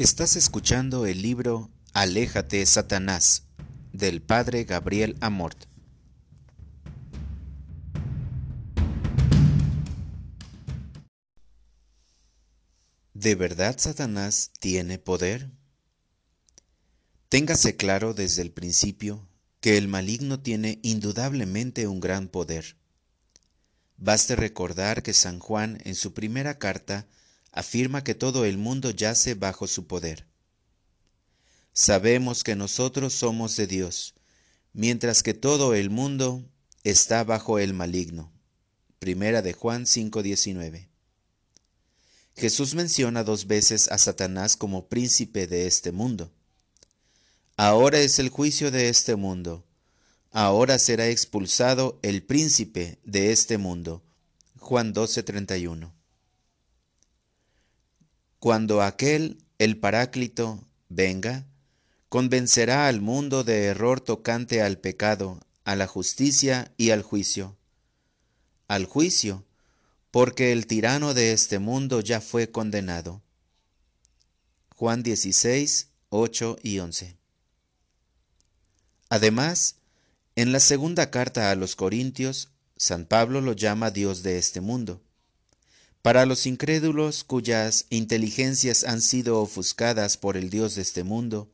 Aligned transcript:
Estás 0.00 0.34
escuchando 0.36 1.04
el 1.04 1.20
libro 1.20 1.70
Aléjate, 1.92 2.64
Satanás, 2.64 3.42
del 3.92 4.22
padre 4.22 4.64
Gabriel 4.64 5.14
Amort. 5.20 5.64
¿De 13.12 13.34
verdad 13.34 13.76
Satanás 13.78 14.52
tiene 14.58 14.98
poder? 14.98 15.50
Téngase 17.28 17.76
claro 17.76 18.14
desde 18.14 18.40
el 18.40 18.52
principio 18.52 19.28
que 19.60 19.76
el 19.76 19.86
maligno 19.86 20.40
tiene 20.40 20.78
indudablemente 20.82 21.86
un 21.86 22.00
gran 22.00 22.28
poder. 22.28 22.78
Baste 23.98 24.34
recordar 24.34 25.02
que 25.02 25.12
San 25.12 25.40
Juan 25.40 25.78
en 25.84 25.94
su 25.94 26.14
primera 26.14 26.58
carta 26.58 27.06
afirma 27.52 28.04
que 28.04 28.14
todo 28.14 28.44
el 28.44 28.58
mundo 28.58 28.90
yace 28.90 29.34
bajo 29.34 29.66
su 29.66 29.86
poder. 29.86 30.26
Sabemos 31.72 32.44
que 32.44 32.56
nosotros 32.56 33.12
somos 33.12 33.56
de 33.56 33.66
Dios, 33.66 34.14
mientras 34.72 35.22
que 35.22 35.34
todo 35.34 35.74
el 35.74 35.90
mundo 35.90 36.44
está 36.84 37.24
bajo 37.24 37.58
el 37.58 37.74
maligno. 37.74 38.32
Primera 38.98 39.42
de 39.42 39.52
Juan 39.52 39.86
5:19. 39.86 40.88
Jesús 42.36 42.74
menciona 42.74 43.24
dos 43.24 43.46
veces 43.46 43.88
a 43.90 43.98
Satanás 43.98 44.56
como 44.56 44.88
príncipe 44.88 45.46
de 45.46 45.66
este 45.66 45.92
mundo. 45.92 46.32
Ahora 47.56 48.00
es 48.00 48.18
el 48.18 48.30
juicio 48.30 48.70
de 48.70 48.88
este 48.88 49.16
mundo. 49.16 49.64
Ahora 50.30 50.78
será 50.78 51.08
expulsado 51.08 51.98
el 52.02 52.22
príncipe 52.22 52.98
de 53.04 53.32
este 53.32 53.58
mundo. 53.58 54.02
Juan 54.58 54.94
12:31. 54.94 55.99
Cuando 58.40 58.80
aquel, 58.80 59.36
el 59.58 59.78
Paráclito, 59.78 60.66
venga, 60.88 61.46
convencerá 62.08 62.88
al 62.88 63.02
mundo 63.02 63.44
de 63.44 63.66
error 63.66 64.00
tocante 64.00 64.62
al 64.62 64.78
pecado, 64.78 65.38
a 65.64 65.76
la 65.76 65.86
justicia 65.86 66.72
y 66.78 66.88
al 66.88 67.02
juicio. 67.02 67.58
Al 68.66 68.86
juicio, 68.86 69.44
porque 70.10 70.52
el 70.52 70.66
tirano 70.66 71.12
de 71.12 71.34
este 71.34 71.58
mundo 71.58 72.00
ya 72.00 72.22
fue 72.22 72.50
condenado. 72.50 73.20
Juan 74.74 75.02
16, 75.02 75.88
8 76.08 76.56
y 76.62 76.78
11. 76.78 77.18
Además, 79.10 79.76
en 80.34 80.52
la 80.52 80.60
segunda 80.60 81.10
carta 81.10 81.50
a 81.50 81.56
los 81.56 81.76
Corintios, 81.76 82.48
San 82.78 83.04
Pablo 83.04 83.42
lo 83.42 83.52
llama 83.52 83.90
Dios 83.90 84.22
de 84.22 84.38
este 84.38 84.62
mundo. 84.62 85.02
Para 86.02 86.24
los 86.24 86.46
incrédulos 86.46 87.24
cuyas 87.24 87.84
inteligencias 87.90 88.84
han 88.84 89.02
sido 89.02 89.40
ofuscadas 89.40 90.16
por 90.16 90.38
el 90.38 90.48
Dios 90.48 90.74
de 90.74 90.82
este 90.82 91.04
mundo, 91.04 91.50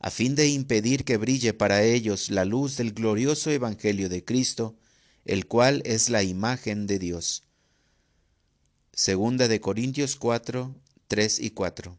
a 0.00 0.10
fin 0.10 0.34
de 0.34 0.48
impedir 0.48 1.04
que 1.04 1.16
brille 1.16 1.54
para 1.54 1.82
ellos 1.82 2.28
la 2.28 2.44
luz 2.44 2.76
del 2.76 2.92
glorioso 2.92 3.50
Evangelio 3.50 4.08
de 4.08 4.24
Cristo, 4.24 4.76
el 5.24 5.46
cual 5.46 5.80
es 5.86 6.10
la 6.10 6.24
imagen 6.24 6.88
de 6.88 6.98
Dios. 6.98 7.44
Segunda 8.92 9.46
de 9.46 9.60
Corintios 9.60 10.16
4, 10.16 10.74
3 11.06 11.38
y 11.38 11.50
4. 11.50 11.98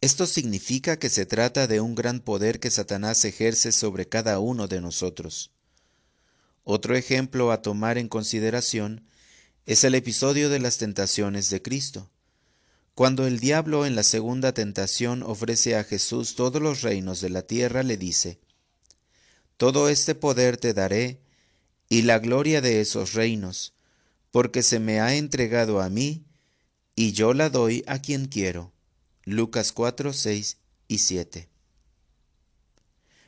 Esto 0.00 0.26
significa 0.26 0.96
que 0.96 1.10
se 1.10 1.26
trata 1.26 1.66
de 1.66 1.80
un 1.80 1.96
gran 1.96 2.20
poder 2.20 2.60
que 2.60 2.70
Satanás 2.70 3.24
ejerce 3.24 3.72
sobre 3.72 4.08
cada 4.08 4.38
uno 4.38 4.68
de 4.68 4.80
nosotros. 4.80 5.50
Otro 6.62 6.94
ejemplo 6.94 7.50
a 7.50 7.62
tomar 7.62 7.98
en 7.98 8.08
consideración 8.08 9.04
es 9.68 9.84
el 9.84 9.94
episodio 9.94 10.48
de 10.48 10.60
las 10.60 10.78
tentaciones 10.78 11.50
de 11.50 11.60
Cristo. 11.60 12.08
Cuando 12.94 13.26
el 13.26 13.38
diablo 13.38 13.84
en 13.84 13.96
la 13.96 14.02
segunda 14.02 14.54
tentación 14.54 15.22
ofrece 15.22 15.76
a 15.76 15.84
Jesús 15.84 16.36
todos 16.36 16.62
los 16.62 16.80
reinos 16.80 17.20
de 17.20 17.28
la 17.28 17.42
tierra, 17.42 17.82
le 17.82 17.98
dice, 17.98 18.38
Todo 19.58 19.90
este 19.90 20.14
poder 20.14 20.56
te 20.56 20.72
daré, 20.72 21.20
y 21.86 22.00
la 22.00 22.18
gloria 22.18 22.62
de 22.62 22.80
esos 22.80 23.12
reinos, 23.12 23.74
porque 24.30 24.62
se 24.62 24.78
me 24.78 25.00
ha 25.00 25.16
entregado 25.16 25.82
a 25.82 25.90
mí, 25.90 26.24
y 26.94 27.12
yo 27.12 27.34
la 27.34 27.50
doy 27.50 27.84
a 27.86 27.98
quien 27.98 28.24
quiero. 28.24 28.72
Lucas 29.24 29.72
4, 29.72 30.14
6 30.14 30.56
y 30.88 30.98
7. 30.98 31.46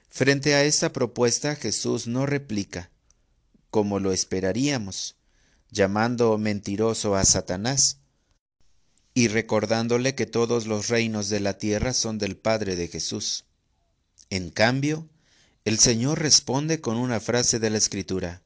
Frente 0.09 0.55
a 0.55 0.65
esta 0.65 0.91
propuesta 0.91 1.55
Jesús 1.55 2.07
no 2.07 2.25
replica, 2.25 2.91
como 3.69 4.01
lo 4.01 4.11
esperaríamos, 4.11 5.20
llamando 5.71 6.37
mentiroso 6.39 7.17
a 7.17 7.25
Satanás, 7.25 7.99
y 9.15 9.29
recordándole 9.29 10.15
que 10.15 10.27
todos 10.27 10.67
los 10.67 10.89
reinos 10.89 11.29
de 11.29 11.41
la 11.41 11.59
tierra 11.59 11.93
son 11.93 12.19
del 12.19 12.37
Padre 12.37 12.77
de 12.77 12.89
Jesús. 12.89 13.45
En 14.31 14.51
cambio, 14.51 15.09
el 15.65 15.79
Señor 15.79 16.21
responde 16.21 16.81
con 16.81 16.97
una 16.97 17.21
frase 17.21 17.59
de 17.59 17.71
la 17.71 17.79
Escritura, 17.79 18.43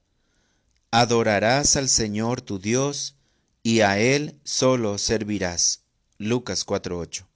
Adorarás 0.91 1.77
al 1.77 1.89
Señor 1.89 2.41
tu 2.41 2.59
Dios, 2.59 3.17
y 3.63 3.81
a 3.81 3.99
Él 3.99 4.39
solo 4.45 4.99
servirás. 4.99 5.81
Lucas 6.19 6.65
4.8. 6.65 7.27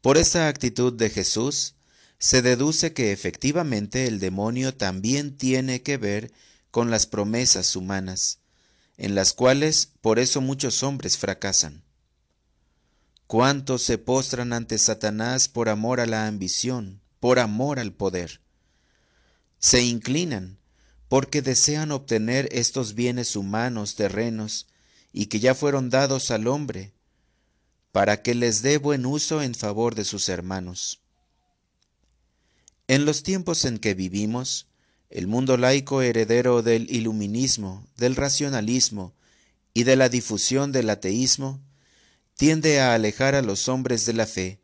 Por 0.00 0.16
esta 0.16 0.48
actitud 0.48 0.92
de 0.92 1.10
Jesús, 1.10 1.74
se 2.18 2.40
deduce 2.40 2.92
que 2.92 3.12
efectivamente 3.12 4.06
el 4.06 4.20
demonio 4.20 4.74
también 4.74 5.36
tiene 5.36 5.82
que 5.82 5.96
ver 5.96 6.32
con 6.72 6.90
las 6.90 7.06
promesas 7.06 7.76
humanas, 7.76 8.38
en 8.96 9.14
las 9.14 9.34
cuales 9.34 9.92
por 10.00 10.18
eso 10.18 10.40
muchos 10.40 10.82
hombres 10.82 11.18
fracasan. 11.18 11.84
¿Cuántos 13.28 13.82
se 13.82 13.98
postran 13.98 14.52
ante 14.52 14.78
Satanás 14.78 15.48
por 15.48 15.68
amor 15.68 16.00
a 16.00 16.06
la 16.06 16.26
ambición, 16.26 17.00
por 17.20 17.38
amor 17.38 17.78
al 17.78 17.92
poder? 17.92 18.40
Se 19.58 19.82
inclinan 19.82 20.58
porque 21.08 21.42
desean 21.42 21.92
obtener 21.92 22.48
estos 22.52 22.94
bienes 22.94 23.36
humanos 23.36 23.94
terrenos 23.94 24.66
y 25.12 25.26
que 25.26 25.40
ya 25.40 25.54
fueron 25.54 25.90
dados 25.90 26.30
al 26.30 26.46
hombre, 26.46 26.94
para 27.92 28.22
que 28.22 28.34
les 28.34 28.62
dé 28.62 28.78
buen 28.78 29.04
uso 29.04 29.42
en 29.42 29.54
favor 29.54 29.94
de 29.94 30.04
sus 30.04 30.30
hermanos. 30.30 31.00
En 32.88 33.04
los 33.04 33.22
tiempos 33.22 33.66
en 33.66 33.78
que 33.78 33.92
vivimos, 33.92 34.68
el 35.12 35.26
mundo 35.26 35.58
laico 35.58 36.00
heredero 36.00 36.62
del 36.62 36.90
iluminismo, 36.90 37.86
del 37.98 38.16
racionalismo 38.16 39.12
y 39.74 39.84
de 39.84 39.96
la 39.96 40.08
difusión 40.08 40.72
del 40.72 40.88
ateísmo, 40.88 41.60
tiende 42.34 42.80
a 42.80 42.94
alejar 42.94 43.34
a 43.34 43.42
los 43.42 43.68
hombres 43.68 44.06
de 44.06 44.14
la 44.14 44.26
fe, 44.26 44.58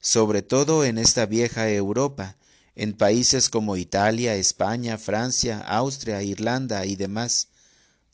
sobre 0.00 0.40
todo 0.40 0.86
en 0.86 0.96
esta 0.96 1.26
vieja 1.26 1.70
Europa, 1.70 2.38
en 2.74 2.94
países 2.94 3.50
como 3.50 3.76
Italia, 3.76 4.36
España, 4.36 4.96
Francia, 4.96 5.58
Austria, 5.60 6.22
Irlanda 6.22 6.86
y 6.86 6.96
demás, 6.96 7.48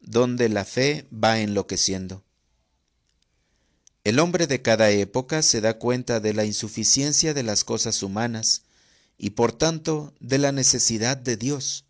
donde 0.01 0.49
la 0.49 0.65
fe 0.65 1.07
va 1.13 1.39
enloqueciendo. 1.39 2.25
El 4.03 4.19
hombre 4.19 4.49
de 4.49 4.61
cada 4.61 4.91
época 4.91 5.43
se 5.43 5.61
da 5.61 5.79
cuenta 5.79 6.19
de 6.19 6.35
la 6.35 6.45
insuficiencia 6.45 7.33
de 7.33 7.45
las 7.45 7.63
cosas 7.63 8.03
humanas, 8.03 8.66
y 9.19 9.31
por 9.31 9.53
tanto 9.53 10.12
de 10.21 10.38
la 10.38 10.53
necesidad 10.53 11.16
de 11.16 11.37
Dios. 11.37 11.84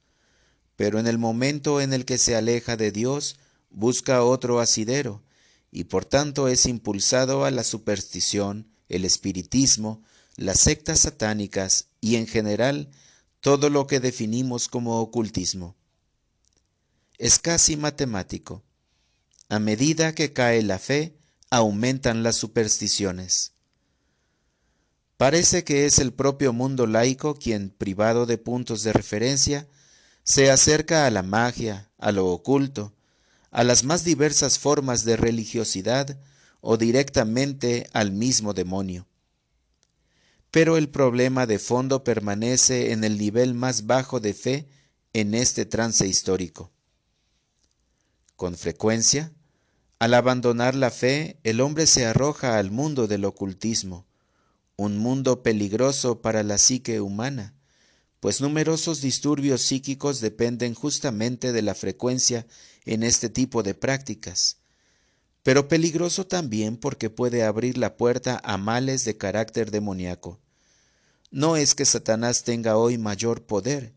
Pero 0.76 0.98
en 0.98 1.06
el 1.06 1.18
momento 1.18 1.80
en 1.80 1.92
el 1.92 2.04
que 2.04 2.18
se 2.18 2.36
aleja 2.36 2.76
de 2.76 2.92
Dios, 2.92 3.38
busca 3.70 4.22
otro 4.22 4.60
asidero, 4.60 5.22
y 5.70 5.84
por 5.84 6.04
tanto 6.04 6.48
es 6.48 6.66
impulsado 6.66 7.44
a 7.44 7.50
la 7.50 7.64
superstición, 7.64 8.68
el 8.88 9.04
espiritismo, 9.04 10.02
las 10.36 10.60
sectas 10.60 11.00
satánicas 11.00 11.88
y 12.00 12.16
en 12.16 12.26
general 12.26 12.90
todo 13.40 13.70
lo 13.70 13.86
que 13.86 14.00
definimos 14.00 14.68
como 14.68 15.00
ocultismo. 15.00 15.76
Es 17.18 17.38
casi 17.38 17.76
matemático. 17.76 18.62
A 19.48 19.58
medida 19.58 20.14
que 20.14 20.32
cae 20.32 20.62
la 20.62 20.78
fe, 20.78 21.16
aumentan 21.50 22.22
las 22.22 22.36
supersticiones. 22.36 23.52
Parece 25.16 25.64
que 25.64 25.86
es 25.86 25.98
el 25.98 26.12
propio 26.12 26.52
mundo 26.52 26.86
laico 26.86 27.34
quien, 27.34 27.70
privado 27.70 28.26
de 28.26 28.36
puntos 28.36 28.82
de 28.82 28.92
referencia, 28.92 29.66
se 30.24 30.50
acerca 30.50 31.06
a 31.06 31.10
la 31.10 31.22
magia, 31.22 31.90
a 31.98 32.12
lo 32.12 32.26
oculto, 32.26 32.92
a 33.50 33.64
las 33.64 33.84
más 33.84 34.04
diversas 34.04 34.58
formas 34.58 35.04
de 35.04 35.16
religiosidad 35.16 36.18
o 36.60 36.76
directamente 36.76 37.88
al 37.92 38.12
mismo 38.12 38.52
demonio. 38.52 39.06
Pero 40.50 40.76
el 40.76 40.90
problema 40.90 41.46
de 41.46 41.58
fondo 41.58 42.04
permanece 42.04 42.92
en 42.92 43.02
el 43.02 43.16
nivel 43.16 43.54
más 43.54 43.86
bajo 43.86 44.20
de 44.20 44.34
fe 44.34 44.68
en 45.14 45.34
este 45.34 45.64
trance 45.64 46.06
histórico. 46.06 46.72
Con 48.36 48.54
frecuencia, 48.56 49.32
al 49.98 50.12
abandonar 50.12 50.74
la 50.74 50.90
fe, 50.90 51.38
el 51.42 51.62
hombre 51.62 51.86
se 51.86 52.04
arroja 52.04 52.58
al 52.58 52.70
mundo 52.70 53.06
del 53.06 53.24
ocultismo, 53.24 54.06
un 54.76 54.98
mundo 54.98 55.42
peligroso 55.42 56.20
para 56.20 56.42
la 56.42 56.58
psique 56.58 57.00
humana, 57.00 57.54
pues 58.20 58.40
numerosos 58.40 59.00
disturbios 59.00 59.62
psíquicos 59.62 60.20
dependen 60.20 60.74
justamente 60.74 61.52
de 61.52 61.62
la 61.62 61.74
frecuencia 61.74 62.46
en 62.84 63.02
este 63.02 63.28
tipo 63.28 63.62
de 63.62 63.74
prácticas. 63.74 64.58
pero 65.46 65.68
peligroso 65.68 66.26
también 66.26 66.76
porque 66.76 67.08
puede 67.08 67.44
abrir 67.44 67.78
la 67.78 67.96
puerta 67.96 68.40
a 68.42 68.56
males 68.56 69.04
de 69.04 69.16
carácter 69.16 69.70
demoníaco. 69.70 70.40
No 71.30 71.56
es 71.56 71.76
que 71.76 71.84
Satanás 71.84 72.42
tenga 72.42 72.76
hoy 72.76 72.98
mayor 72.98 73.46
poder, 73.46 73.94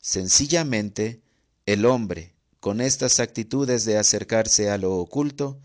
sencillamente 0.00 1.20
el 1.66 1.84
hombre, 1.84 2.32
con 2.60 2.80
estas 2.80 3.20
actitudes 3.20 3.84
de 3.84 3.98
acercarse 3.98 4.70
a 4.70 4.78
lo 4.78 4.94
oculto, 4.96 5.60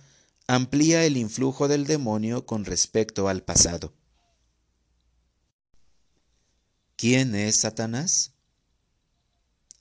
amplía 0.47 1.05
el 1.05 1.15
influjo 1.15 1.69
del 1.69 1.85
demonio 1.85 2.45
con 2.45 2.65
respecto 2.65 3.29
al 3.29 3.41
pasado. 3.41 3.93
¿Quién 7.01 7.33
es 7.33 7.56
Satanás? 7.56 8.33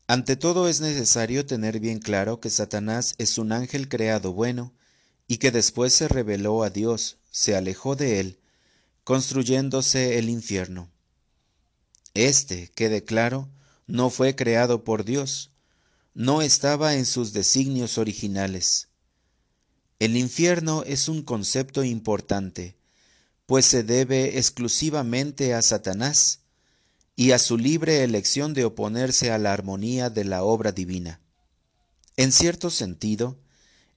Ante 0.07 0.37
todo 0.37 0.69
es 0.71 0.81
necesario 0.81 1.45
tener 1.45 1.79
bien 1.79 1.99
claro 1.99 2.41
que 2.41 2.49
Satanás 2.49 3.15
es 3.19 3.37
un 3.37 3.53
ángel 3.53 3.91
creado 3.91 4.33
bueno 4.33 4.73
y 5.27 5.37
que 5.37 5.51
después 5.51 5.93
se 5.93 6.09
rebeló 6.09 6.63
a 6.63 6.71
Dios, 6.71 7.19
se 7.31 7.55
alejó 7.55 7.95
de 7.95 8.21
él, 8.21 8.41
construyéndose 9.05 10.19
el 10.19 10.31
infierno. 10.31 10.89
Este, 12.15 12.71
quede 12.75 13.05
claro, 13.05 13.51
no 13.87 14.09
fue 14.09 14.35
creado 14.35 14.83
por 14.83 15.05
Dios, 15.05 15.51
no 16.15 16.41
estaba 16.41 16.95
en 16.95 17.05
sus 17.05 17.35
designios 17.35 17.99
originales. 17.99 18.89
El 19.99 20.17
infierno 20.17 20.85
es 20.87 21.07
un 21.07 21.21
concepto 21.23 21.85
importante, 21.85 22.79
pues 23.45 23.67
se 23.67 23.83
debe 23.83 24.39
exclusivamente 24.39 25.53
a 25.53 25.61
Satanás 25.61 26.41
y 27.21 27.33
a 27.33 27.39
su 27.39 27.59
libre 27.59 28.03
elección 28.03 28.55
de 28.55 28.65
oponerse 28.65 29.31
a 29.31 29.37
la 29.37 29.53
armonía 29.53 30.09
de 30.09 30.25
la 30.25 30.43
obra 30.43 30.73
divina. 30.73 31.21
En 32.17 32.33
cierto 32.33 32.71
sentido, 32.71 33.39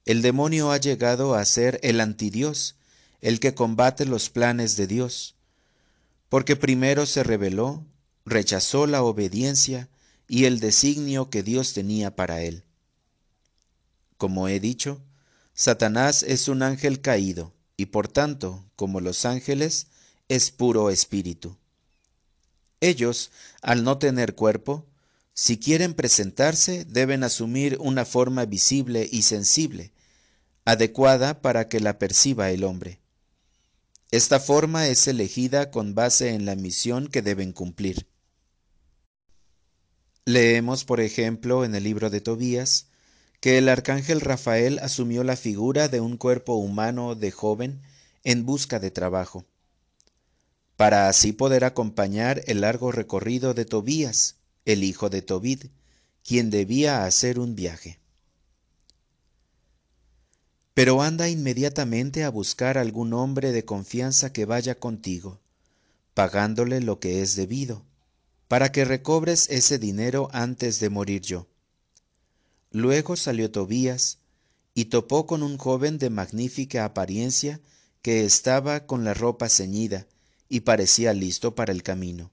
el 0.04 0.20
demonio 0.20 0.72
ha 0.72 0.76
llegado 0.76 1.34
a 1.34 1.42
ser 1.46 1.80
el 1.82 2.02
antidios, 2.02 2.76
el 3.22 3.40
que 3.40 3.54
combate 3.54 4.04
los 4.04 4.28
planes 4.28 4.76
de 4.76 4.86
Dios, 4.86 5.36
porque 6.28 6.54
primero 6.54 7.06
se 7.06 7.22
rebeló, 7.22 7.86
rechazó 8.26 8.86
la 8.86 9.02
obediencia 9.02 9.88
y 10.28 10.44
el 10.44 10.60
designio 10.60 11.30
que 11.30 11.42
Dios 11.42 11.72
tenía 11.72 12.14
para 12.14 12.42
él. 12.42 12.64
Como 14.18 14.48
he 14.48 14.60
dicho, 14.60 15.00
Satanás 15.54 16.24
es 16.24 16.48
un 16.48 16.62
ángel 16.62 17.00
caído, 17.00 17.54
y 17.78 17.86
por 17.86 18.06
tanto, 18.06 18.66
como 18.76 19.00
los 19.00 19.24
ángeles, 19.24 19.86
es 20.28 20.50
puro 20.50 20.90
espíritu. 20.90 21.56
Ellos, 22.84 23.30
al 23.62 23.82
no 23.82 23.96
tener 23.96 24.34
cuerpo, 24.34 24.84
si 25.32 25.58
quieren 25.58 25.94
presentarse, 25.94 26.84
deben 26.84 27.24
asumir 27.24 27.78
una 27.80 28.04
forma 28.04 28.44
visible 28.44 29.08
y 29.10 29.22
sensible, 29.22 29.90
adecuada 30.66 31.40
para 31.40 31.70
que 31.70 31.80
la 31.80 31.98
perciba 31.98 32.50
el 32.50 32.62
hombre. 32.62 33.00
Esta 34.10 34.38
forma 34.38 34.86
es 34.86 35.08
elegida 35.08 35.70
con 35.70 35.94
base 35.94 36.34
en 36.34 36.44
la 36.44 36.56
misión 36.56 37.08
que 37.08 37.22
deben 37.22 37.52
cumplir. 37.52 38.06
Leemos, 40.26 40.84
por 40.84 41.00
ejemplo, 41.00 41.64
en 41.64 41.74
el 41.74 41.84
libro 41.84 42.10
de 42.10 42.20
Tobías, 42.20 42.88
que 43.40 43.56
el 43.56 43.70
arcángel 43.70 44.20
Rafael 44.20 44.78
asumió 44.80 45.24
la 45.24 45.36
figura 45.36 45.88
de 45.88 46.00
un 46.00 46.18
cuerpo 46.18 46.56
humano 46.56 47.14
de 47.14 47.30
joven 47.30 47.80
en 48.24 48.44
busca 48.44 48.78
de 48.78 48.90
trabajo, 48.90 49.46
para 50.76 51.08
así 51.08 51.32
poder 51.32 51.64
acompañar 51.64 52.42
el 52.46 52.62
largo 52.62 52.90
recorrido 52.90 53.54
de 53.54 53.64
Tobías, 53.64 54.36
el 54.64 54.82
hijo 54.82 55.08
de 55.08 55.22
Tobid, 55.22 55.66
quien 56.24 56.50
debía 56.50 57.04
hacer 57.04 57.38
un 57.38 57.54
viaje. 57.54 58.00
Pero 60.72 61.02
anda 61.02 61.28
inmediatamente 61.28 62.24
a 62.24 62.30
buscar 62.30 62.78
algún 62.78 63.12
hombre 63.12 63.52
de 63.52 63.64
confianza 63.64 64.32
que 64.32 64.44
vaya 64.44 64.74
contigo, 64.74 65.38
pagándole 66.14 66.80
lo 66.80 66.98
que 66.98 67.22
es 67.22 67.36
debido, 67.36 67.84
para 68.48 68.72
que 68.72 68.84
recobres 68.84 69.48
ese 69.50 69.78
dinero 69.78 70.28
antes 70.32 70.80
de 70.80 70.90
morir 70.90 71.22
yo. 71.22 71.46
Luego 72.72 73.14
salió 73.14 73.52
Tobías 73.52 74.18
y 74.74 74.86
topó 74.86 75.26
con 75.26 75.44
un 75.44 75.56
joven 75.58 75.98
de 75.98 76.10
magnífica 76.10 76.84
apariencia 76.84 77.60
que 78.02 78.24
estaba 78.24 78.86
con 78.86 79.04
la 79.04 79.14
ropa 79.14 79.48
ceñida 79.48 80.08
y 80.48 80.60
parecía 80.60 81.12
listo 81.12 81.54
para 81.54 81.72
el 81.72 81.82
camino. 81.82 82.30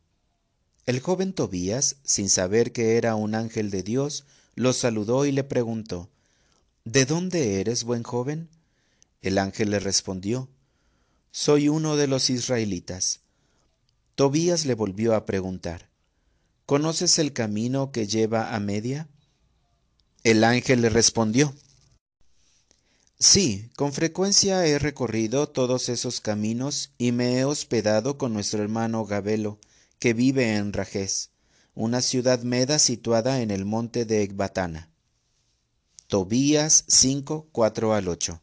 El 0.85 0.99
joven 0.99 1.33
Tobías, 1.33 1.97
sin 2.03 2.29
saber 2.29 2.71
que 2.71 2.97
era 2.97 3.15
un 3.15 3.35
ángel 3.35 3.69
de 3.69 3.83
Dios, 3.83 4.25
lo 4.55 4.73
saludó 4.73 5.25
y 5.25 5.31
le 5.31 5.43
preguntó, 5.43 6.09
¿De 6.83 7.05
dónde 7.05 7.61
eres, 7.61 7.83
buen 7.83 8.03
joven? 8.03 8.49
El 9.21 9.37
ángel 9.37 9.69
le 9.69 9.79
respondió, 9.79 10.49
Soy 11.31 11.69
uno 11.69 11.95
de 11.95 12.07
los 12.07 12.29
israelitas. 12.29 13.21
Tobías 14.15 14.65
le 14.65 14.73
volvió 14.73 15.15
a 15.15 15.25
preguntar, 15.25 15.89
¿Conoces 16.65 17.19
el 17.19 17.33
camino 17.33 17.91
que 17.91 18.07
lleva 18.07 18.55
a 18.55 18.59
Media? 18.59 19.07
El 20.23 20.43
ángel 20.43 20.81
le 20.81 20.89
respondió, 20.89 21.53
Sí, 23.21 23.69
con 23.75 23.93
frecuencia 23.93 24.65
he 24.65 24.79
recorrido 24.79 25.47
todos 25.47 25.89
esos 25.89 26.21
caminos 26.21 26.89
y 26.97 27.11
me 27.11 27.37
he 27.37 27.45
hospedado 27.45 28.17
con 28.17 28.33
nuestro 28.33 28.63
hermano 28.63 29.05
Gabelo, 29.05 29.59
que 29.99 30.15
vive 30.15 30.55
en 30.55 30.73
Rajés, 30.73 31.29
una 31.75 32.01
ciudad 32.01 32.41
meda 32.41 32.79
situada 32.79 33.41
en 33.41 33.51
el 33.51 33.63
monte 33.63 34.05
de 34.05 34.23
Ecbatana. 34.23 34.89
Tobías 36.07 36.83
5, 36.87 37.49
4 37.51 37.93
al 37.93 38.07
8. 38.07 38.41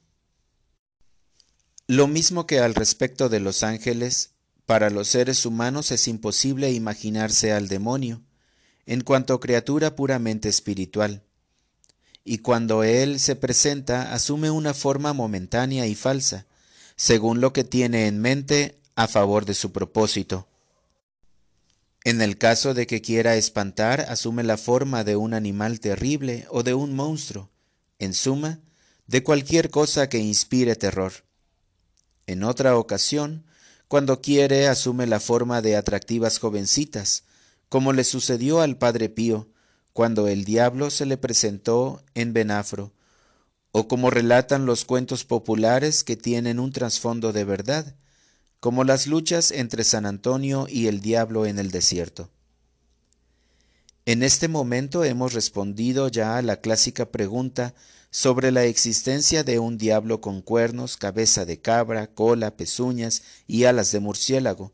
Lo 1.89 2.07
mismo 2.07 2.47
que 2.47 2.61
al 2.61 2.77
respecto 2.77 3.29
de 3.29 3.41
los 3.41 3.65
ángeles, 3.65 4.35
para 4.65 4.91
los 4.91 5.09
seres 5.09 5.45
humanos 5.45 5.91
es 5.91 6.07
imposible 6.07 6.71
imaginarse 6.71 7.51
al 7.51 7.67
demonio, 7.67 8.23
en 8.87 9.01
cuanto 9.01 9.41
criatura 9.41 9.97
puramente 9.97 10.49
espiritual 10.49 11.25
y 12.29 12.39
cuando 12.39 12.85
Él 12.85 13.21
se 13.21 13.37
presenta 13.37 14.13
asume 14.13 14.51
una 14.51 14.75
forma 14.75 15.15
momentánea 15.15 15.87
y 15.87 15.95
falsa, 15.95 16.45
según 16.95 17.41
lo 17.41 17.55
que 17.55 17.65
tiene 17.65 18.07
en 18.07 18.21
mente 18.21 18.79
a 18.97 19.09
favor 19.09 19.47
de 19.47 19.55
su 19.55 19.73
propósito. 19.73 20.47
En 22.05 22.21
el 22.21 22.37
caso 22.37 22.75
de 22.75 22.87
que 22.87 23.01
quiera 23.01 23.37
espantar, 23.37 24.03
asume 24.11 24.43
la 24.43 24.59
forma 24.59 25.05
de 25.05 25.17
un 25.17 25.33
animal 25.33 25.81
terrible 25.81 26.47
o 26.51 26.63
de 26.63 26.75
un 26.75 26.95
monstruo, 26.95 27.49
en 27.99 28.13
suma, 28.13 28.61
de 29.07 29.23
cualquier 29.23 29.71
cosa 29.71 30.11
que 30.11 30.19
inspire 30.19 30.77
terror. 30.77 31.13
En 32.27 32.45
otra 32.45 32.77
ocasión, 32.77 33.47
cuando 33.89 34.21
quiere, 34.21 34.69
asume 34.69 35.07
la 35.07 35.19
forma 35.19 35.63
de 35.63 35.77
atractivas 35.77 36.39
jovencitas, 36.39 37.25
como 37.71 37.95
le 37.95 38.05
sucedió 38.05 38.61
al 38.61 38.77
Padre 38.77 39.09
Pío, 39.09 39.49
cuando 39.99 40.29
el 40.29 40.45
diablo 40.45 40.91
se 40.91 41.07
le 41.07 41.17
presentó 41.17 42.05
en 42.15 42.33
Benafro, 42.33 42.93
o 43.73 43.89
como 43.89 44.11
relatan 44.11 44.65
los 44.65 44.85
cuentos 44.85 45.25
populares 45.25 46.05
que 46.05 46.15
tienen 46.15 46.61
un 46.61 46.71
trasfondo 46.71 47.33
de 47.33 47.43
verdad, 47.43 47.97
como 48.61 48.85
las 48.85 49.09
luchas 49.09 49.51
entre 49.51 49.83
San 49.83 50.07
Antonio 50.07 50.69
y 50.71 50.87
el 50.87 51.01
diablo 51.01 51.47
en 51.47 51.59
el 51.59 51.73
desierto. 51.73 52.31
En 54.07 54.23
este 54.23 54.47
momento 54.47 55.03
hemos 55.03 55.33
respondido 55.33 56.07
ya 56.07 56.37
a 56.37 56.43
la 56.43 56.61
clásica 56.61 57.11
pregunta 57.11 57.75
sobre 58.13 58.53
la 58.53 58.67
existencia 58.67 59.43
de 59.43 59.59
un 59.59 59.79
diablo 59.79 60.21
con 60.21 60.43
cuernos, 60.43 60.97
cabeza 60.97 61.45
de 61.45 61.61
cabra, 61.61 62.07
cola, 62.07 62.57
pezuñas 62.57 63.25
y 63.49 63.65
alas 63.65 63.91
de 63.91 63.99
murciélago, 63.99 64.73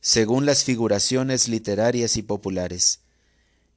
según 0.00 0.46
las 0.46 0.64
figuraciones 0.64 1.46
literarias 1.46 2.16
y 2.16 2.22
populares. 2.22 3.01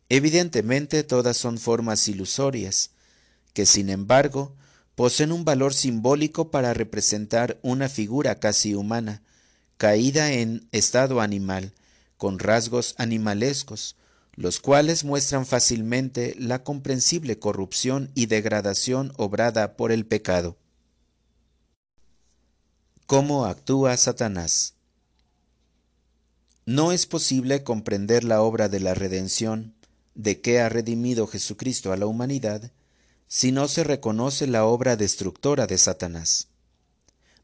Evidentemente 0.10 1.04
todas 1.04 1.38
son 1.38 1.58
formas 1.58 2.08
ilusorias, 2.08 2.92
que 3.54 3.66
sin 3.66 3.90
embargo 3.90 4.56
poseen 4.96 5.32
un 5.32 5.46
valor 5.46 5.74
simbólico 5.74 6.52
para 6.52 6.74
representar 6.74 7.60
una 7.64 7.90
figura 7.90 8.40
casi 8.40 8.76
humana, 8.76 9.22
caída 9.78 10.32
en 10.32 10.68
estado 10.72 11.22
animal, 11.22 11.74
con 12.18 12.40
rasgos 12.40 12.96
animalescos, 12.98 13.96
los 14.36 14.60
cuales 14.60 15.04
muestran 15.04 15.46
fácilmente 15.46 16.36
la 16.38 16.64
comprensible 16.64 17.40
corrupción 17.40 18.12
y 18.16 18.28
degradación 18.28 19.14
obrada 19.18 19.76
por 19.76 19.92
el 19.92 20.06
pecado. 20.06 20.58
¿Cómo 23.06 23.46
actúa 23.46 23.96
Satanás? 23.98 24.76
No 26.66 26.92
es 26.92 27.06
posible 27.06 27.64
comprender 27.64 28.24
la 28.24 28.42
obra 28.42 28.70
de 28.70 28.80
la 28.80 28.96
redención 28.96 29.75
de 30.16 30.42
qué 30.42 30.60
ha 30.60 30.70
redimido 30.70 31.28
Jesucristo 31.28 31.92
a 31.92 31.98
la 31.98 32.08
humanidad 32.08 32.72
si 33.28 33.52
no 33.52 33.68
se 33.68 33.84
reconoce 33.84 34.48
la 34.48 34.66
obra 34.66 34.96
destructora 34.96 35.68
de 35.68 35.78
Satanás. 35.78 36.48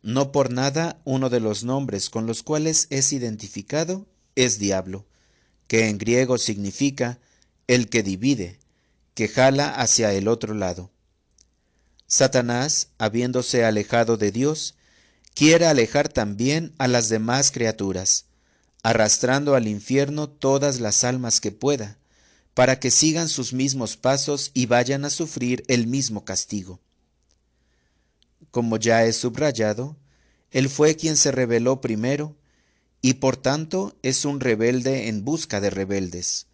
No 0.01 0.31
por 0.31 0.51
nada 0.51 1.01
uno 1.03 1.29
de 1.29 1.39
los 1.39 1.63
nombres 1.63 2.09
con 2.09 2.25
los 2.25 2.43
cuales 2.43 2.87
es 2.89 3.13
identificado 3.13 4.07
es 4.35 4.57
diablo, 4.57 5.05
que 5.67 5.89
en 5.89 5.97
griego 5.97 6.37
significa 6.37 7.19
el 7.67 7.89
que 7.89 8.03
divide, 8.03 8.59
que 9.13 9.27
jala 9.27 9.69
hacia 9.69 10.13
el 10.13 10.27
otro 10.27 10.53
lado. 10.53 10.91
Satanás, 12.07 12.89
habiéndose 12.97 13.63
alejado 13.63 14.17
de 14.17 14.31
Dios, 14.31 14.75
quiere 15.33 15.67
alejar 15.67 16.09
también 16.09 16.73
a 16.77 16.87
las 16.87 17.09
demás 17.09 17.51
criaturas, 17.51 18.25
arrastrando 18.83 19.55
al 19.55 19.67
infierno 19.67 20.27
todas 20.29 20.79
las 20.79 21.03
almas 21.03 21.39
que 21.39 21.51
pueda, 21.51 21.97
para 22.53 22.79
que 22.79 22.91
sigan 22.91 23.29
sus 23.29 23.53
mismos 23.53 23.97
pasos 23.97 24.51
y 24.53 24.65
vayan 24.65 25.05
a 25.05 25.09
sufrir 25.09 25.63
el 25.67 25.87
mismo 25.87 26.25
castigo. 26.25 26.79
Como 28.51 28.77
ya 28.77 29.05
he 29.05 29.13
subrayado, 29.13 29.95
él 30.51 30.69
fue 30.69 30.95
quien 30.95 31.15
se 31.15 31.31
rebeló 31.31 31.79
primero, 31.79 32.35
y 33.01 33.15
por 33.15 33.37
tanto 33.37 33.95
es 34.03 34.25
un 34.25 34.39
rebelde 34.39 35.07
en 35.07 35.23
busca 35.23 35.61
de 35.61 35.69
rebeldes, 35.69 36.47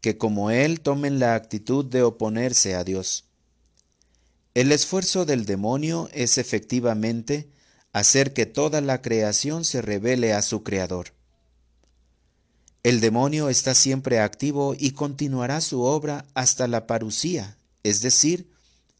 que 0.00 0.18
como 0.18 0.50
él 0.50 0.80
tomen 0.80 1.18
la 1.18 1.34
actitud 1.34 1.84
de 1.84 2.02
oponerse 2.02 2.74
a 2.74 2.84
Dios. 2.84 3.24
El 4.54 4.70
esfuerzo 4.70 5.24
del 5.24 5.46
demonio 5.46 6.08
es 6.12 6.38
efectivamente 6.38 7.48
hacer 7.92 8.34
que 8.34 8.46
toda 8.46 8.80
la 8.80 9.02
creación 9.02 9.64
se 9.64 9.82
revele 9.82 10.32
a 10.32 10.42
su 10.42 10.62
Creador. 10.62 11.12
El 12.84 13.00
demonio 13.00 13.48
está 13.48 13.74
siempre 13.74 14.20
activo 14.20 14.76
y 14.78 14.90
continuará 14.90 15.62
su 15.62 15.80
obra 15.80 16.26
hasta 16.34 16.68
la 16.68 16.86
parucía, 16.86 17.56
es 17.82 18.02
decir, 18.02 18.50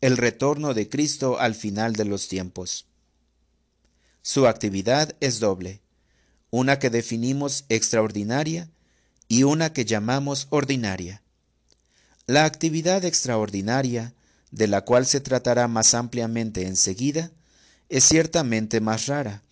el 0.00 0.16
retorno 0.16 0.72
de 0.72 0.88
Cristo 0.88 1.38
al 1.38 1.54
final 1.54 1.92
de 1.92 2.06
los 2.06 2.26
tiempos. 2.26 2.86
Su 4.22 4.46
actividad 4.46 5.14
es 5.20 5.38
doble, 5.38 5.82
una 6.48 6.78
que 6.78 6.88
definimos 6.88 7.66
extraordinaria 7.68 8.70
y 9.28 9.42
una 9.42 9.74
que 9.74 9.84
llamamos 9.84 10.46
ordinaria. 10.48 11.22
La 12.26 12.46
actividad 12.46 13.04
extraordinaria 13.04 14.14
de 14.50 14.66
la 14.66 14.80
cual 14.80 15.04
se 15.04 15.20
tratará 15.20 15.68
más 15.68 15.92
ampliamente 15.92 16.66
enseguida, 16.66 17.32
es 17.90 18.04
ciertamente 18.04 18.80
más 18.80 19.08
rara, 19.08 19.42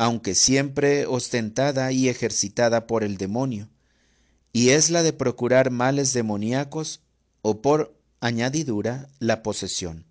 aunque 0.00 0.34
siempre 0.34 1.04
ostentada 1.04 1.92
y 1.92 2.08
ejercitada 2.08 2.86
por 2.86 3.04
el 3.04 3.18
demonio, 3.18 3.68
y 4.50 4.70
es 4.70 4.88
la 4.88 5.02
de 5.02 5.12
procurar 5.12 5.70
males 5.70 6.14
demoníacos 6.14 7.02
o 7.42 7.60
por 7.60 7.94
añadidura 8.18 9.10
la 9.18 9.42
posesión. 9.42 10.06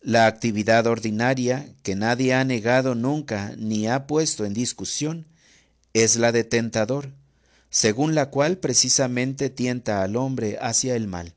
La 0.00 0.26
actividad 0.26 0.86
ordinaria, 0.86 1.68
que 1.82 1.94
nadie 1.94 2.32
ha 2.32 2.42
negado 2.42 2.94
nunca 2.94 3.52
ni 3.58 3.86
ha 3.86 4.06
puesto 4.06 4.46
en 4.46 4.54
discusión, 4.54 5.26
es 5.92 6.16
la 6.16 6.32
de 6.32 6.44
tentador, 6.44 7.12
según 7.68 8.14
la 8.14 8.30
cual 8.30 8.56
precisamente 8.56 9.50
tienta 9.50 10.02
al 10.02 10.16
hombre 10.16 10.56
hacia 10.62 10.96
el 10.96 11.06
mal. 11.06 11.34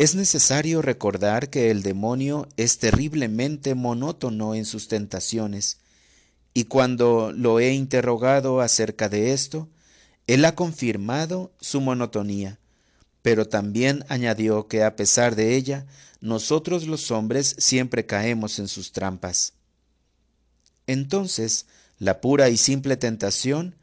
Es 0.00 0.14
necesario 0.14 0.80
recordar 0.80 1.50
que 1.50 1.70
el 1.70 1.82
demonio 1.82 2.48
es 2.56 2.78
terriblemente 2.78 3.74
monótono 3.74 4.54
en 4.54 4.64
sus 4.64 4.88
tentaciones, 4.88 5.76
y 6.54 6.64
cuando 6.64 7.32
lo 7.32 7.60
he 7.60 7.74
interrogado 7.74 8.62
acerca 8.62 9.10
de 9.10 9.34
esto, 9.34 9.68
él 10.26 10.46
ha 10.46 10.54
confirmado 10.54 11.52
su 11.60 11.82
monotonía, 11.82 12.58
pero 13.20 13.46
también 13.46 14.06
añadió 14.08 14.68
que 14.68 14.84
a 14.84 14.96
pesar 14.96 15.36
de 15.36 15.54
ella, 15.54 15.84
nosotros 16.22 16.86
los 16.86 17.10
hombres 17.10 17.54
siempre 17.58 18.06
caemos 18.06 18.58
en 18.58 18.68
sus 18.68 18.92
trampas. 18.92 19.52
Entonces, 20.86 21.66
la 21.98 22.22
pura 22.22 22.48
y 22.48 22.56
simple 22.56 22.96
tentación 22.96 23.76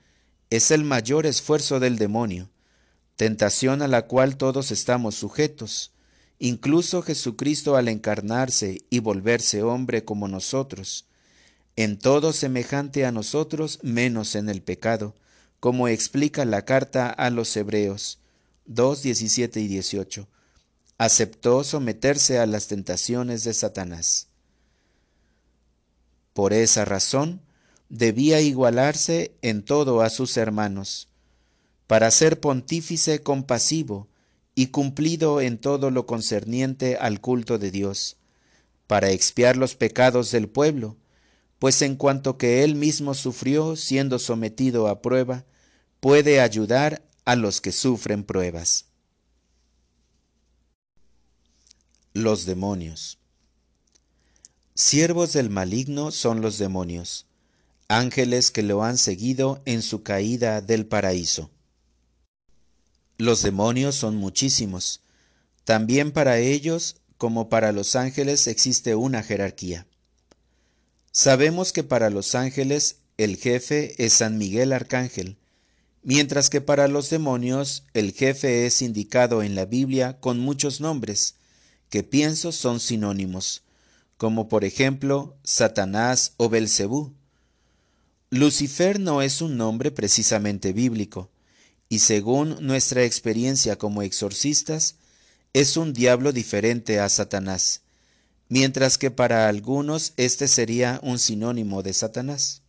es 0.50 0.72
el 0.72 0.84
mayor 0.84 1.28
esfuerzo 1.28 1.80
del 1.80 2.00
demonio, 2.00 2.50
tentación 3.18 3.84
a 3.84 3.88
la 3.88 4.08
cual 4.08 4.38
todos 4.38 4.72
estamos 4.72 5.14
sujetos, 5.14 5.92
Incluso 6.40 7.02
Jesucristo 7.02 7.76
al 7.76 7.88
encarnarse 7.88 8.86
y 8.90 9.00
volverse 9.00 9.64
hombre 9.64 10.06
como 10.06 10.28
nosotros, 10.28 11.06
en 11.76 11.98
todo 11.98 12.34
semejante 12.34 13.06
a 13.06 13.12
nosotros 13.12 13.80
menos 13.84 14.36
en 14.36 14.50
el 14.50 14.62
pecado, 14.62 15.16
como 15.60 15.88
explica 15.88 16.46
la 16.46 16.64
carta 16.66 17.10
a 17.10 17.30
los 17.30 17.56
Hebreos 17.56 18.20
2, 18.66 19.02
17 19.02 19.60
y 19.62 19.68
18, 19.68 20.28
aceptó 20.98 21.64
someterse 21.64 22.40
a 22.40 22.46
las 22.46 22.68
tentaciones 22.68 23.44
de 23.44 23.54
Satanás. 23.54 24.28
Por 26.34 26.54
esa 26.54 26.86
razón, 26.86 27.42
debía 27.90 28.42
igualarse 28.42 29.32
en 29.42 29.64
todo 29.64 30.02
a 30.02 30.10
sus 30.10 30.38
hermanos, 30.38 31.08
para 31.88 32.12
ser 32.12 32.40
pontífice 32.40 33.24
compasivo, 33.24 34.08
y 34.58 34.70
cumplido 34.70 35.40
en 35.40 35.60
todo 35.60 35.92
lo 35.92 36.08
concerniente 36.08 36.98
al 36.98 37.22
culto 37.22 37.60
de 37.60 37.70
Dios, 37.70 38.18
para 38.88 39.12
expiar 39.12 39.56
los 39.56 39.76
pecados 39.76 40.32
del 40.32 40.50
pueblo, 40.50 40.98
pues 41.60 41.84
en 41.84 41.96
cuanto 41.96 42.40
que 42.40 42.64
él 42.64 42.74
mismo 42.74 43.14
sufrió 43.14 43.76
siendo 43.76 44.18
sometido 44.18 44.88
a 44.88 45.04
prueba, 45.04 45.46
puede 46.00 46.42
ayudar 46.42 47.04
a 47.24 47.36
los 47.36 47.62
que 47.62 47.72
sufren 47.72 48.24
pruebas. 48.24 48.86
Los 52.14 52.48
demonios. 52.48 53.20
Siervos 54.74 55.34
del 55.34 55.52
maligno 55.52 56.10
son 56.10 56.42
los 56.42 56.58
demonios, 56.58 57.28
ángeles 57.90 58.50
que 58.50 58.64
lo 58.64 58.84
han 58.84 58.98
seguido 58.98 59.62
en 59.66 59.84
su 59.84 60.02
caída 60.02 60.62
del 60.62 60.88
paraíso. 60.88 61.52
Los 63.18 63.42
demonios 63.42 63.96
son 63.96 64.16
muchísimos. 64.16 65.02
También 65.64 66.12
para 66.12 66.38
ellos, 66.38 66.98
como 67.18 67.50
para 67.50 67.72
los 67.72 67.96
ángeles, 67.96 68.46
existe 68.48 68.94
una 68.94 69.24
jerarquía. 69.24 69.88
Sabemos 71.12 71.74
que 71.74 71.84
para 71.84 72.12
los 72.12 72.36
ángeles 72.36 72.98
el 73.18 73.38
jefe 73.38 73.96
es 74.06 74.14
San 74.14 74.38
Miguel 74.38 74.72
Arcángel, 74.72 75.38
mientras 76.04 76.52
que 76.52 76.62
para 76.62 76.88
los 76.88 77.10
demonios 77.10 77.86
el 77.96 78.14
jefe 78.14 78.68
es 78.68 78.84
indicado 78.84 79.42
en 79.42 79.56
la 79.56 79.66
Biblia 79.66 80.20
con 80.20 80.40
muchos 80.40 80.80
nombres, 80.80 81.34
que 81.90 82.04
pienso 82.04 82.52
son 82.52 82.80
sinónimos, 82.80 83.64
como 84.18 84.48
por 84.48 84.64
ejemplo 84.64 85.36
Satanás 85.44 86.34
o 86.38 86.50
Belcebú. 86.50 87.16
Lucifer 88.30 89.00
no 89.00 89.24
es 89.24 89.42
un 89.42 89.58
nombre 89.58 89.90
precisamente 89.90 90.72
bíblico, 90.72 91.32
y 91.90 92.00
según 92.00 92.58
nuestra 92.66 93.04
experiencia 93.04 93.78
como 93.78 94.02
exorcistas, 94.02 94.96
es 95.54 95.78
un 95.78 95.94
diablo 95.94 96.32
diferente 96.32 97.00
a 97.00 97.10
Satanás, 97.10 97.82
mientras 98.50 98.98
que 98.98 99.12
para 99.12 99.48
algunos 99.48 100.14
este 100.18 100.48
sería 100.48 101.00
un 101.02 101.20
sinónimo 101.20 101.84
de 101.84 101.94
Satanás. 101.94 102.62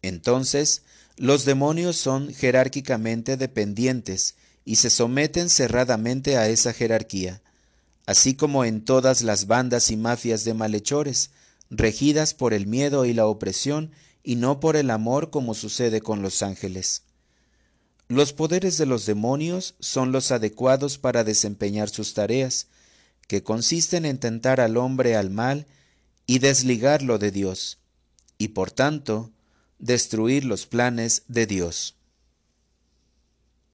Entonces, 0.00 0.82
los 1.16 1.44
demonios 1.44 1.96
son 1.96 2.32
jerárquicamente 2.32 3.36
dependientes 3.36 4.36
y 4.64 4.76
se 4.76 4.90
someten 4.90 5.50
cerradamente 5.50 6.36
a 6.36 6.48
esa 6.48 6.72
jerarquía, 6.72 7.42
así 8.06 8.34
como 8.34 8.64
en 8.64 8.84
todas 8.84 9.22
las 9.22 9.46
bandas 9.46 9.90
y 9.90 9.96
mafias 9.96 10.44
de 10.44 10.54
malhechores, 10.54 11.30
regidas 11.70 12.34
por 12.34 12.54
el 12.54 12.66
miedo 12.66 13.04
y 13.04 13.12
la 13.12 13.26
opresión 13.26 13.90
y 14.22 14.36
no 14.36 14.60
por 14.60 14.76
el 14.76 14.90
amor 14.90 15.30
como 15.30 15.54
sucede 15.54 16.00
con 16.00 16.22
los 16.22 16.42
ángeles. 16.42 17.02
Los 18.12 18.34
poderes 18.34 18.76
de 18.76 18.84
los 18.84 19.06
demonios 19.06 19.74
son 19.80 20.12
los 20.12 20.32
adecuados 20.32 20.98
para 20.98 21.24
desempeñar 21.24 21.88
sus 21.88 22.12
tareas, 22.12 22.66
que 23.26 23.42
consisten 23.42 24.04
en 24.04 24.18
tentar 24.18 24.60
al 24.60 24.76
hombre 24.76 25.16
al 25.16 25.30
mal 25.30 25.66
y 26.26 26.38
desligarlo 26.38 27.18
de 27.18 27.30
Dios, 27.30 27.78
y 28.36 28.48
por 28.48 28.70
tanto 28.70 29.30
destruir 29.78 30.44
los 30.44 30.66
planes 30.66 31.22
de 31.28 31.46
Dios. 31.46 31.96